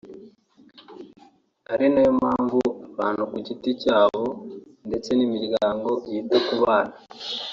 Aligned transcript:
Ari 1.71 1.85
nayo 1.91 2.11
mpamvu 2.21 2.59
abantu 2.91 3.21
ku 3.31 3.35
giti 3.45 3.69
cyabo 3.81 4.23
ndetse 4.87 5.09
n’imiryango 5.13 5.89
yita 6.11 6.37
ku 6.45 6.55
ban 6.61 6.87